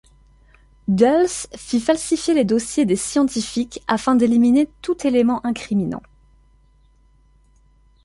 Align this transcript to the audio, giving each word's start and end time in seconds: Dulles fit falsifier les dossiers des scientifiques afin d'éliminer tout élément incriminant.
Dulles 0.87 1.27
fit 1.55 1.79
falsifier 1.79 2.33
les 2.33 2.43
dossiers 2.43 2.85
des 2.87 2.95
scientifiques 2.95 3.83
afin 3.87 4.15
d'éliminer 4.15 4.67
tout 4.81 5.05
élément 5.05 5.45
incriminant. 5.45 6.01